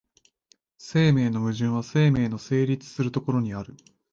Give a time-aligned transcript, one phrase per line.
[0.79, 3.75] 生命の矛盾は生命の成立する所にある。